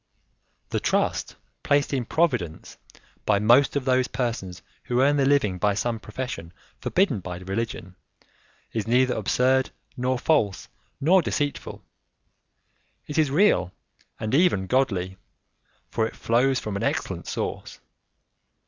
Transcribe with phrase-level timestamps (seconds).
[0.69, 2.75] The trust placed in Providence
[3.23, 7.95] by most of those persons who earn their living by some profession forbidden by religion
[8.73, 10.67] is neither absurd, nor false,
[10.99, 11.83] nor deceitful;
[13.05, 13.73] it is real
[14.19, 15.17] and even godly,
[15.91, 17.79] for it flows from an excellent source.